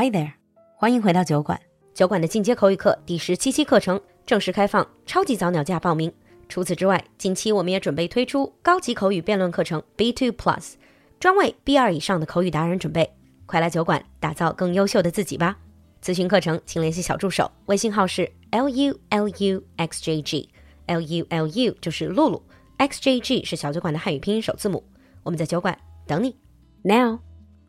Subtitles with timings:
[0.00, 0.30] Hi there，
[0.76, 1.60] 欢迎回到酒馆。
[1.92, 6.12] 酒馆的进阶口语课第十七期课程正式开放，超级早鸟价报名。
[6.48, 10.74] 除此之外，近期我们也准备推出高级口语辩论课程 B2 Plus，
[11.18, 13.12] 专为 B2 以上的口语达人准备。
[13.44, 15.58] 快来酒馆打造更优秀的自己吧！
[16.00, 22.40] 咨询课程，请联系小助手，微信号是 l u l u x j g，l u l u 就是露露
[22.76, 24.84] ，x j g 是小酒馆的汉语拼音首字母。
[25.24, 25.76] 我们在酒馆
[26.06, 26.36] 等你。
[26.82, 27.18] Now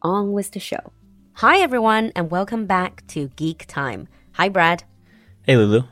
[0.01, 0.91] on with the show.
[1.39, 4.09] Hi everyone, and welcome back to Geek Time.
[4.33, 4.83] Hi Brad.
[5.43, 5.83] Hey, Lulu.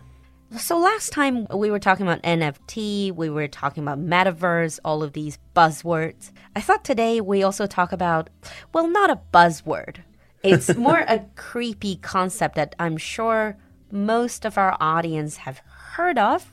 [0.58, 5.14] So last time we were talking about NFT, we were talking about metaverse, all of
[5.14, 6.34] these buzzwords.
[6.54, 8.30] I thought today we also talk about,
[8.74, 10.00] well, not a buzzword.
[10.44, 13.56] It's more a creepy concept that I'm sure
[13.90, 15.62] most of our audience have
[15.94, 16.52] heard of,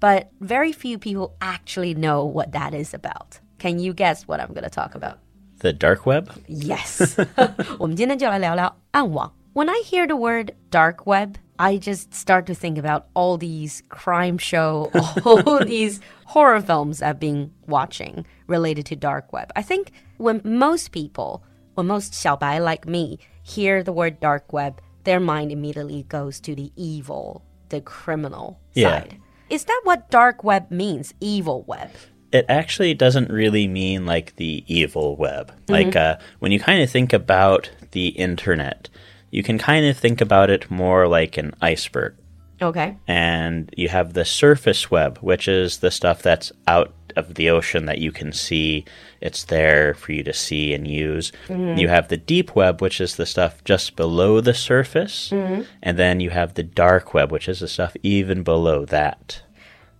[0.00, 3.38] but very few people actually know what that is about.
[3.60, 5.20] Can you guess what I'm going to talk about?
[5.63, 6.29] The dark web?
[6.47, 7.15] Yes.
[7.79, 9.33] 我们今天就来聊聊暗网。
[9.53, 14.37] When I hear the word dark web, I just start to think about all these crime
[14.37, 14.89] show,
[15.25, 19.51] all these horror films I've been watching related to dark web.
[19.55, 21.43] I think when most people,
[21.75, 26.55] when most 小白 like me hear the word dark web, their mind immediately goes to
[26.55, 29.01] the evil, the criminal Yeah.
[29.01, 29.17] side.
[29.49, 31.13] Is that what dark web means?
[31.19, 31.89] Evil web.
[32.34, 35.52] It actually doesn't really mean like the evil web.
[35.52, 35.72] Mm-hmm.
[35.72, 38.88] Like uh, when you kind of think about the internet,
[39.30, 42.16] you can kind of think about it more like an iceberg.
[42.60, 42.96] Okay.
[43.06, 47.86] And you have the surface web, which is the stuff that's out of the ocean
[47.86, 48.84] that you can see.
[49.20, 51.32] It's there for you to see and use.
[51.48, 51.78] Mm-hmm.
[51.78, 55.30] You have the deep web, which is the stuff just below the surface.
[55.30, 55.62] Mm-hmm.
[55.82, 59.42] And then you have the dark web, which is the stuff even below that.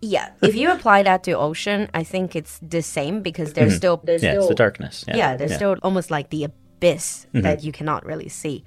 [0.04, 4.00] Yeah, if you apply that to ocean, I think it's the same because there's still
[4.04, 5.04] there's Yeah, still it's the darkness.
[5.08, 8.64] Yeah, yeah, there's still almost like the abyss that you cannot really see.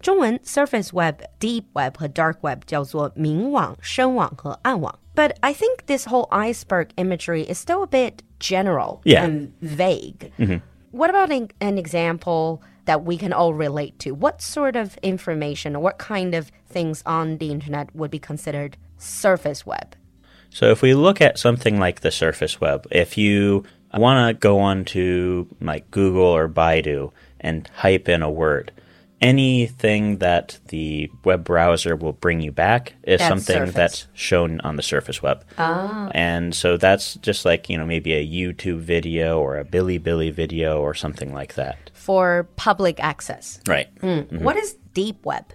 [0.00, 4.96] 中文 surface web, deep web 和 dark web 叫做明网、深网和暗网。
[5.16, 9.24] But I think this whole iceberg imagery is still a bit general Yeah.
[9.24, 10.30] and vague.
[10.92, 14.12] What about an, an example that we can all relate to?
[14.12, 18.76] What sort of information or what kind of things on the internet would be considered
[18.98, 19.96] surface web?
[20.51, 23.63] So if we look at something like the surface web, if you
[23.93, 28.71] want to go on to like Google or Baidu and type in a word,
[29.21, 33.75] anything that the web browser will bring you back is That's something surface.
[33.75, 35.45] that's shown on the surface web.
[35.57, 36.09] Ah.
[36.13, 40.81] And so that's just like, you know, maybe a YouTube video or a Bilibili video
[40.81, 41.91] or something like that.
[41.93, 43.59] For public access.
[43.67, 43.87] Right.
[44.01, 44.07] Hmm.
[44.07, 44.43] Mm-hmm.
[44.43, 45.45] What is deep web?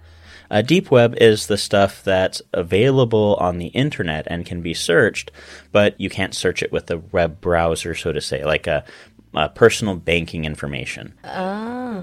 [0.49, 5.31] Uh, deep web is the stuff that's available on the internet and can be searched,
[5.71, 8.83] but you can't search it with a web browser, so to say, like a,
[9.33, 11.13] a personal banking information.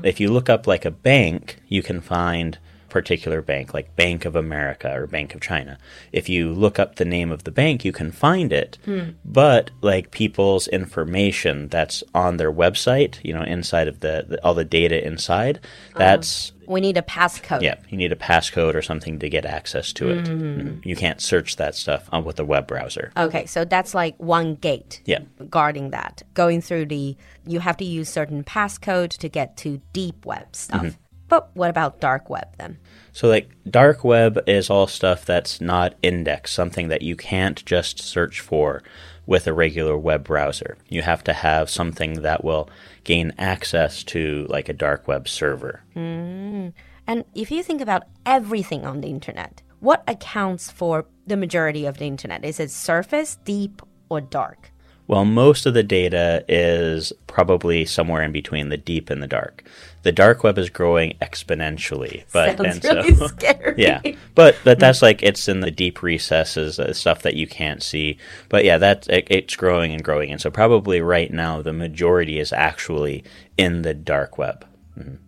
[0.05, 2.59] If you look up like a bank, you can find
[2.95, 5.77] particular bank like Bank of America or Bank of China.
[6.13, 8.79] If you look up the name of the bank, you can find it.
[9.25, 14.55] But like people's information that's on their website, you know, inside of the, the all
[14.55, 15.59] the data inside,
[15.97, 17.63] that's We need a passcode.
[17.63, 20.25] yeah, you need a passcode or something to get access to it.
[20.27, 20.87] Mhm.
[20.87, 23.11] You can't search that stuff on with a web browser.
[23.17, 25.03] Okay, so that's like one gate.
[25.05, 25.23] Yeah.
[25.51, 26.23] Guarding that.
[26.35, 30.81] Going through the you have to use certain passcode to get to deep web stuff.
[30.83, 31.04] Mm-hmm.
[31.35, 32.79] But what about dark web then?
[33.13, 37.99] So like dark web is all stuff that's not indexed, something that you can't just
[37.99, 38.85] search for
[39.27, 40.77] with a regular web browser.
[40.89, 42.71] You have to have something that will
[43.03, 45.83] gain access to like a dark web server.
[45.95, 46.69] Hmm.
[47.05, 51.99] And if you think about everything on the internet, what accounts for the majority of
[51.99, 52.45] the internet?
[52.45, 54.71] Is it surface, deep, or dark?
[55.07, 59.65] Well, most of the data is probably somewhere in between the deep and the dark.
[60.03, 63.75] The dark web is growing exponentially, but Sounds and really so scary.
[63.77, 64.01] yeah,
[64.35, 68.19] but but that's like it's in the deep recesses, uh, stuff that you can't see.
[68.49, 72.39] But yeah, that it, it's growing and growing, and so probably right now the majority
[72.39, 73.25] is actually
[73.57, 74.67] in the dark web.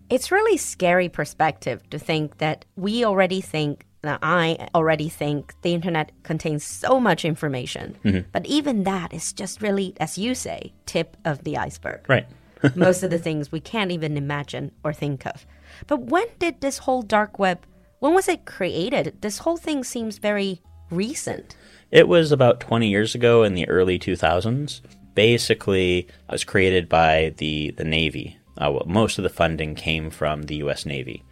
[0.09, 5.75] It's really scary perspective to think that we already think that I already think the
[5.75, 7.97] internet contains so much information.
[8.33, 12.09] But even that is just really, as you say, tip of the iceberg.
[12.09, 12.27] Right.
[12.75, 15.47] Most of the things we can't even imagine or think of.
[15.87, 17.67] But when did this whole dark web
[17.99, 19.17] when was it created?
[19.21, 20.61] This whole thing seems very
[20.91, 21.57] recent.
[21.91, 24.81] It was about 20 years ago in the early 2000s.
[25.15, 28.39] Basically, it was created by the, the Navy.
[28.59, 30.85] Uh, well, most of the funding came from the U.S.
[30.85, 31.23] Navy.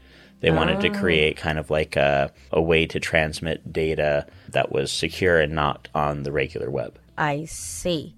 [0.45, 1.01] They wanted to oh.
[1.01, 5.89] create kind of like a, a way to transmit data that was secure and not
[5.95, 6.99] on the regular web.
[7.17, 8.15] I see.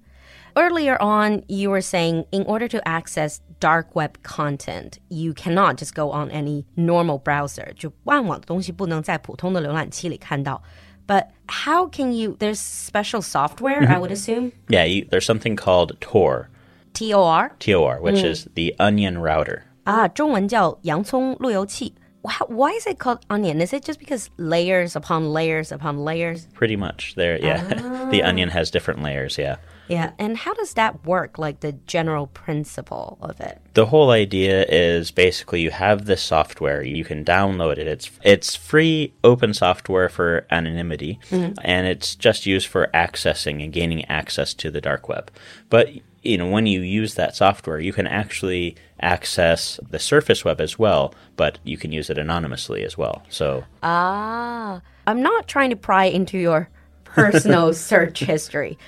[0.56, 5.94] Earlier on, you were saying in order to access dark web content, you cannot just
[5.94, 7.72] go on any normal browser.
[7.74, 10.62] 就暗网的东西不能在普通的浏览器里看到。
[11.06, 12.36] but how can you?
[12.38, 13.90] There's special software, mm -hmm.
[13.90, 14.00] I mm-hmm.
[14.00, 14.52] would assume.
[14.68, 16.48] Yeah, you, there's something called Tor.
[16.92, 17.52] T O R.
[17.58, 18.30] T O R, which mm.
[18.30, 19.62] is the onion router.
[19.84, 21.94] Ah, 啊，中文叫洋葱路由器。
[22.26, 23.60] Why, why is it called onion?
[23.60, 26.46] Is it just because layers upon layers upon layers?
[26.54, 27.14] Pretty much.
[27.14, 27.62] There, yeah.
[28.10, 29.58] the onion has different layers, yeah.
[29.86, 31.38] Yeah, and how does that work?
[31.38, 33.60] Like the general principle of it?
[33.74, 37.86] The whole idea is basically you have this software, you can download it.
[37.86, 41.52] It's it's free open software for anonymity mm-hmm.
[41.62, 45.30] and it's just used for accessing and gaining access to the dark web.
[45.70, 45.90] But
[46.24, 50.78] you know, when you use that software, you can actually access the surface web as
[50.78, 53.22] well, but you can use it anonymously as well.
[53.28, 56.68] So Ah, I'm not trying to pry into your
[57.04, 58.78] personal search history,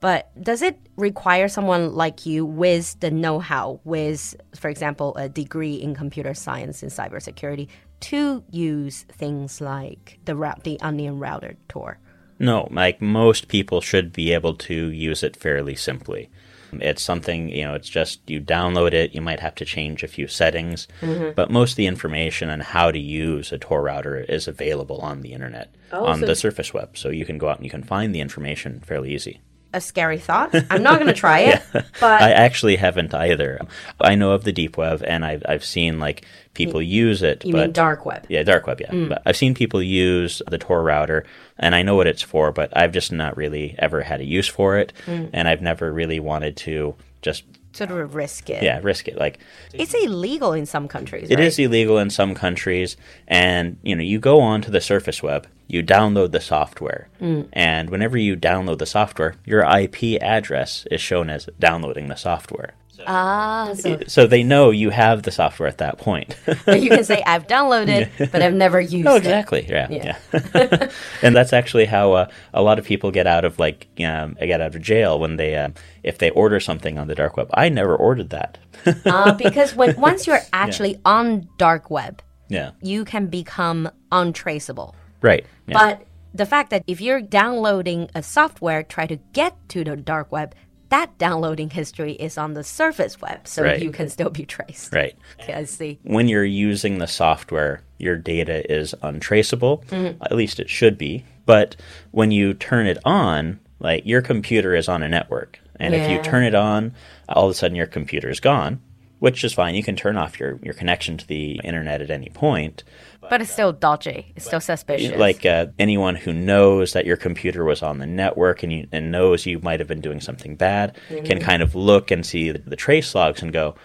[0.00, 5.28] but does it require someone like you with the know how, with, for example, a
[5.28, 7.68] degree in computer science and cybersecurity,
[8.00, 11.98] to use things like the, route, the Onion Router Tor?
[12.38, 16.30] No, like most people should be able to use it fairly simply.
[16.72, 20.08] It's something, you know, it's just you download it, you might have to change a
[20.08, 21.30] few settings, mm-hmm.
[21.34, 25.22] but most of the information on how to use a Tor router is available on
[25.22, 26.96] the internet, oh, on so- the surface web.
[26.96, 29.40] So you can go out and you can find the information fairly easy.
[29.72, 30.54] A scary thought.
[30.70, 33.60] I'm not going to try it, but I actually haven't either.
[34.00, 36.24] I know of the deep web and I've, I've seen like
[36.54, 38.26] people use it, you but mean dark web.
[38.28, 38.80] Yeah, dark web.
[38.80, 39.08] Yeah, mm.
[39.10, 41.24] but I've seen people use the Tor router,
[41.58, 44.48] and I know what it's for, but I've just not really ever had a use
[44.48, 45.30] for it, mm.
[45.32, 47.44] and I've never really wanted to just
[47.78, 48.62] Sort of risk it.
[48.62, 49.16] yeah risk it.
[49.16, 49.38] Like
[49.72, 51.30] It's illegal in some countries.
[51.30, 51.44] it right?
[51.44, 52.96] is illegal in some countries,
[53.26, 57.46] and you know you go onto the surface web, you download the software, mm.
[57.52, 62.74] and whenever you download the software, your IP address is shown as downloading the software.
[63.06, 66.36] Ah, so So they know you have the software at that point.
[66.66, 69.18] you can say I've downloaded, but I've never used Oh, it.
[69.18, 69.66] exactly.
[69.68, 70.16] Yeah, Yeah.
[70.34, 70.90] yeah.
[71.22, 74.60] and that's actually how uh, a lot of people get out of like um, get
[74.60, 75.70] out of jail when they uh,
[76.02, 77.48] if they order something on the dark web.
[77.54, 78.58] I never ordered that.
[79.04, 82.70] Uh, because when once you're actually on dark web, yeah.
[82.82, 84.94] you can become untraceable.
[85.20, 85.44] Right.
[85.66, 85.74] Yeah.
[85.78, 90.30] But the fact that if you're downloading a software, try to get to the dark
[90.30, 90.54] web,
[90.90, 93.82] that downloading history is on the surface web, so Right.
[93.82, 94.92] you can still be traced.
[94.94, 95.14] right.
[95.40, 95.98] Okay, I see.
[96.02, 99.84] When you're using the software, your data is untraceable.
[99.88, 100.22] Mm-hmm.
[100.22, 101.24] At least it should be.
[101.46, 101.76] But
[102.10, 106.20] when you turn it on, like your computer is on a network, and if you
[106.22, 106.94] turn it on,
[107.28, 108.80] all of a sudden your computer is gone
[109.19, 109.73] Which is fine.
[109.73, 112.83] You can turn off your, your connection to the internet at any point.
[113.29, 114.33] But it's still dodgy.
[114.35, 115.17] It's still suspicious.
[115.17, 119.13] like uh, anyone who knows that your computer was on the network and, you, and
[119.13, 122.59] knows you might have been doing something bad can kind of look and see the,
[122.59, 123.75] the trace logs and go,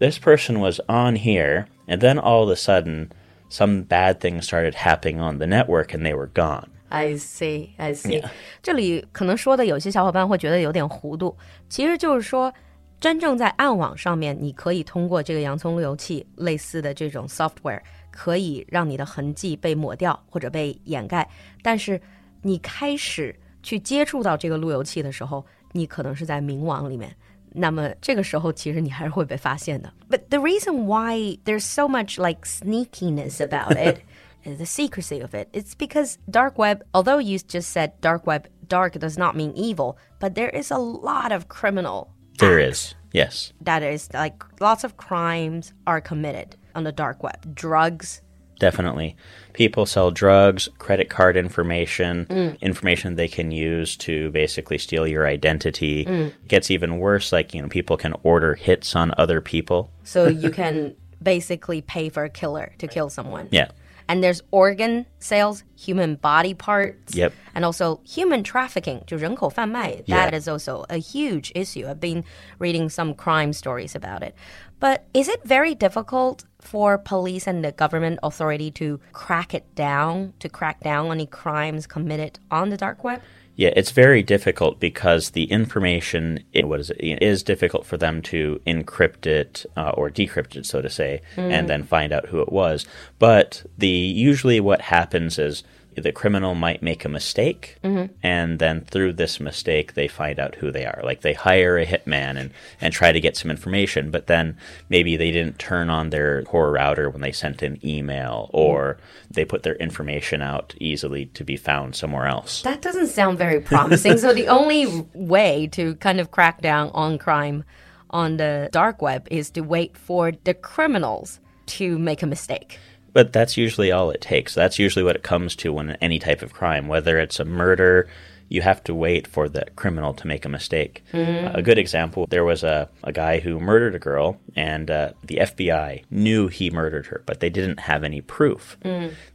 [0.00, 3.12] this person was on here, and then all of a sudden,
[3.48, 6.68] some bad things started happening on the network and they were gone.
[6.90, 8.24] I see, I see.
[8.60, 11.36] 这里可能说的有些小伙伴会觉得有点糊涂，
[11.68, 12.52] 其实就是说，
[13.00, 17.80] 真正在暗网上面，你可以通过这个洋葱路由器类似的这种 software，
[18.10, 21.26] 可以让你的痕迹被抹掉或者被掩盖。
[21.62, 21.98] 但是
[22.42, 27.16] 你开始去接触到这个路由器的时候，你可能是在明网里面。
[27.52, 29.90] 那么这个时候，其实你还是会被发现的。
[30.08, 34.02] But the reason why there's so much like sneakiness about it
[34.44, 35.48] uh, the secrecy of it.
[35.52, 39.96] It's because dark web, although you just said dark web, dark does not mean evil,
[40.20, 42.08] but there is a lot of criminal.
[42.37, 43.53] there is, yes.
[43.61, 47.55] That is like lots of crimes are committed on the dark web.
[47.55, 48.21] Drugs.
[48.59, 49.15] Definitely.
[49.53, 52.61] People sell drugs, credit card information, mm.
[52.61, 56.05] information they can use to basically steal your identity.
[56.05, 56.27] Mm.
[56.27, 59.91] It gets even worse, like, you know, people can order hits on other people.
[60.03, 63.49] So you can basically pay for a killer to kill someone.
[63.51, 63.71] Yeah.
[64.08, 67.14] And there's organ sales, human body parts.
[67.14, 67.32] Yep.
[67.54, 70.02] And also human trafficking, 就人口贩卖.
[70.06, 70.28] Yeah.
[70.28, 71.86] That is also a huge issue.
[71.86, 72.24] I've been
[72.58, 74.34] reading some crime stories about it.
[74.80, 80.32] But is it very difficult for police and the government authority to crack it down,
[80.40, 83.20] to crack down on any crimes committed on the dark web?
[83.55, 87.97] Yeah, it's very difficult because the information it, what is it, it is difficult for
[87.97, 92.27] them to encrypt it uh, or decrypt it, so to say, and then find out
[92.27, 92.85] who it was.
[93.17, 95.63] But the usually what happens is
[95.95, 98.13] the criminal might make a mistake, mm-hmm.
[98.21, 101.01] and then through this mistake, they find out who they are.
[101.03, 104.57] Like they hire a hitman and, and try to get some information, but then
[104.89, 108.57] maybe they didn't turn on their Tor router when they sent an email, mm-hmm.
[108.57, 108.97] or
[109.31, 112.61] they put their information out easily to be found somewhere else.
[112.63, 114.17] That doesn't sound very promising.
[114.17, 117.63] so the only way to kind of crack down on crime
[118.09, 122.79] on the dark web is to wait for the criminals to make a mistake.
[123.15, 124.53] But that's usually all it takes.
[124.53, 128.09] That's usually what it comes to when any type of crime, whether it's a murder,
[128.49, 131.01] you have to wait for the criminal to make a mistake.
[131.13, 135.37] a good example there was a, a guy who murdered a girl, and uh, the
[135.37, 138.77] FBI knew he murdered her, but they didn't have any proof.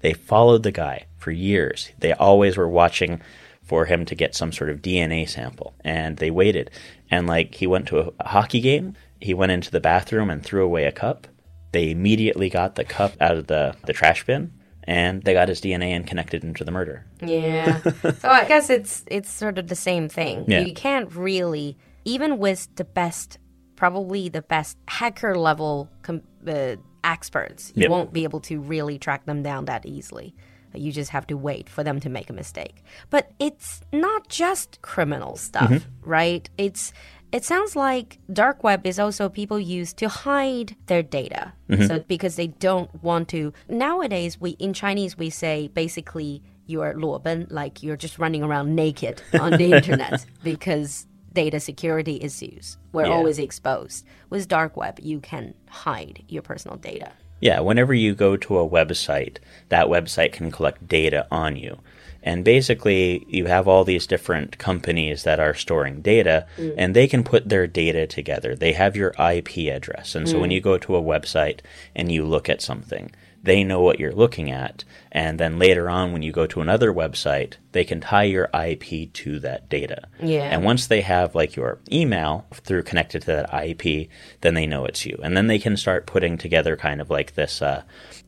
[0.02, 1.90] They followed the guy for years.
[2.00, 3.22] They always were watching
[3.62, 6.70] for him to get some sort of DNA sample, and they waited.
[7.10, 10.44] And like he went to a, a hockey game, he went into the bathroom and
[10.44, 11.26] threw away a cup.
[11.72, 14.52] They immediately got the cup out of the, the trash bin
[14.84, 17.06] and they got his DNA and connected into the murder.
[17.24, 17.80] Yeah.
[18.18, 20.44] so I guess it's it's sort of the same thing.
[20.48, 20.60] Yeah.
[20.60, 23.38] You can't really even with the best
[23.76, 27.90] probably the best hacker level com- uh, experts, you Yep.
[27.90, 30.34] won't be able to really track them down that easily.
[30.74, 32.82] You just have to wait for them to make a mistake.
[33.08, 36.48] But it's not just criminal stuff, right?
[36.58, 36.92] It's
[37.32, 41.52] it sounds like dark web is also people use to hide their data.
[41.68, 41.86] Mm-hmm.
[41.86, 46.94] So because they don't want to nowadays we in Chinese we say basically you are
[46.94, 53.06] 裸奔, like you're just running around naked on the internet because data security issues were
[53.06, 53.12] Yeah.
[53.12, 54.04] always exposed.
[54.30, 57.12] With dark web, you can hide your personal data.
[57.40, 59.38] Yeah, whenever you go to a website,
[59.70, 61.78] that website can collect data on you.
[62.22, 66.74] And basically, you have all these different companies that are storing data, mm.
[66.76, 68.54] and they can put their data together.
[68.54, 70.14] They have your IP address.
[70.14, 70.54] And so when mm.
[70.54, 71.60] you go to a website
[71.96, 73.10] and you look at something,
[73.42, 74.84] they know what you're looking at.
[75.12, 79.12] And then later on, when you go to another website, they can tie your IP
[79.14, 80.08] to that data.
[80.22, 80.42] Yeah.
[80.44, 84.08] And once they have like your email through connected to that IP,
[84.42, 85.18] then they know it's you.
[85.22, 87.82] And then they can start putting together kind of like this uh,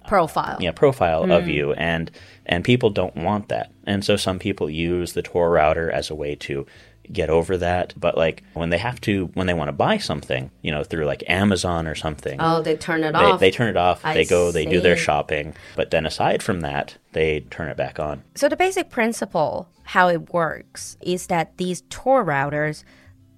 [0.07, 0.57] Profile.
[0.61, 2.11] yeah, profile of you and
[2.45, 3.71] and people don't want that.
[3.87, 6.67] And so some people use the Tor router as a way to
[7.11, 7.95] get over that.
[7.97, 11.05] But like when they have to when they want to buy something, you know, through
[11.07, 13.41] like Amazon or something, Oh, they turn it they, off.
[13.41, 15.55] they turn it off, I they go, they do their shopping.
[15.77, 18.23] But then aside from that, they turn it back on.
[18.35, 22.85] So the basic principle how it works is that these Tor routers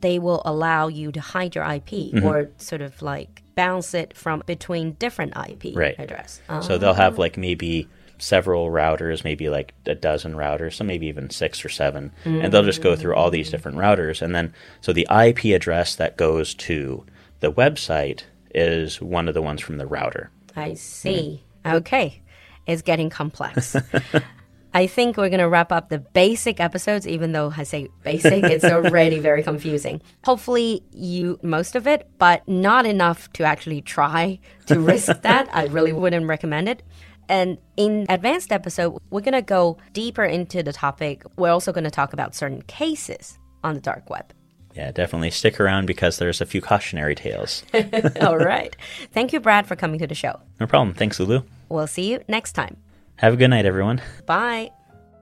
[0.01, 2.27] they will allow you to hide your IP Mm-hmm.
[2.27, 5.95] or sort of like bounce it from between different IP Right.
[5.99, 6.43] address.
[6.61, 7.89] So they'll have like maybe
[8.25, 12.65] several routers, maybe like a dozen routers, some maybe even six or seven, and they'll
[12.65, 12.99] just go mm.
[12.99, 17.05] through all these different routers, and then so the IP address that goes to
[17.41, 18.23] the website
[18.55, 20.31] is one of the ones from the router.
[20.57, 21.45] I see.
[21.67, 22.23] Okay.
[22.67, 23.77] It's getting complex.
[24.75, 28.43] I think we're going to wrap up the basic episodes, even though I say basic,
[28.43, 30.03] it's already very confusing.
[30.25, 35.49] Hopefully, you most of it, but not enough to actually try to risk that.
[35.53, 36.83] I really wouldn't recommend it.
[37.28, 41.24] And in advanced episode, we're going to go deeper into the topic.
[41.38, 44.34] We're also going to talk about certain cases on the dark web.
[44.76, 47.64] Yeah, definitely stick around because there's a few cautionary tales.
[48.22, 48.76] All right.
[49.12, 50.40] Thank you, Brad, for coming to the show.
[50.60, 50.94] No problem.
[50.96, 51.42] Thanks, Lulu.
[51.70, 52.78] We'll see you next time.
[53.18, 54.02] Have a good night, everyone.
[54.26, 54.72] Bye.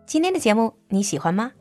[0.05, 1.51] 今天的节目你喜欢吗？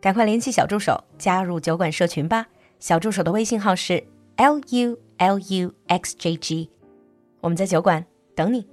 [0.00, 2.46] 赶快联系小助手加入酒馆社群吧。
[2.78, 4.04] 小助手的微信号是
[4.36, 6.70] l u l u x j g，
[7.40, 8.04] 我们在酒馆
[8.36, 8.68] 等你。